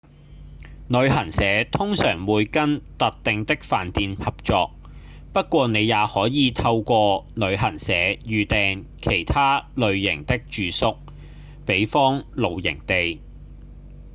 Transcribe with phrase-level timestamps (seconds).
[0.87, 4.71] 旅行社通常會跟特定的飯店合作
[5.31, 10.97] 不過你也可以透過旅行社預訂其他類型的住宿
[11.67, 13.21] 比方露營地